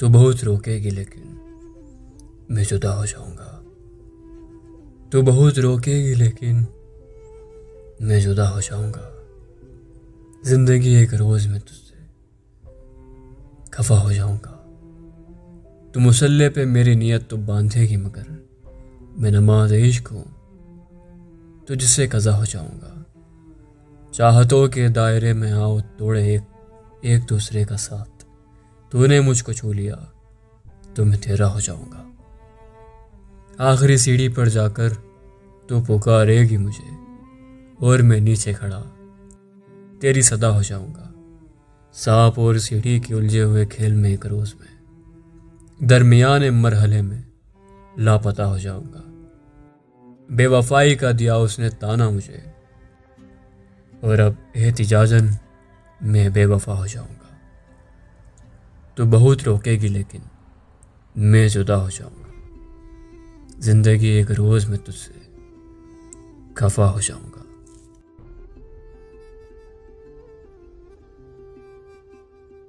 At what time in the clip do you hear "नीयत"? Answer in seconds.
16.96-17.28